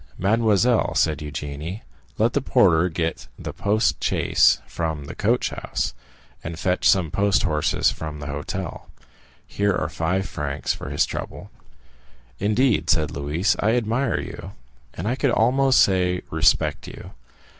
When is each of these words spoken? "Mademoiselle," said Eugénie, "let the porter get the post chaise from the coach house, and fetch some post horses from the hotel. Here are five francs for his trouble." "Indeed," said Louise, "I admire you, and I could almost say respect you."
"Mademoiselle," 0.17 0.95
said 0.95 1.19
Eugénie, 1.19 1.81
"let 2.17 2.33
the 2.33 2.41
porter 2.41 2.89
get 2.89 3.27
the 3.37 3.53
post 3.53 4.03
chaise 4.03 4.59
from 4.65 5.05
the 5.05 5.13
coach 5.13 5.51
house, 5.51 5.93
and 6.43 6.57
fetch 6.57 6.89
some 6.89 7.11
post 7.11 7.43
horses 7.43 7.91
from 7.91 8.19
the 8.19 8.25
hotel. 8.25 8.89
Here 9.45 9.75
are 9.75 9.89
five 9.89 10.25
francs 10.27 10.73
for 10.73 10.89
his 10.89 11.05
trouble." 11.05 11.51
"Indeed," 12.39 12.89
said 12.89 13.11
Louise, 13.11 13.55
"I 13.59 13.75
admire 13.75 14.19
you, 14.19 14.53
and 14.95 15.07
I 15.07 15.15
could 15.15 15.29
almost 15.29 15.79
say 15.79 16.23
respect 16.31 16.87
you." 16.87 17.11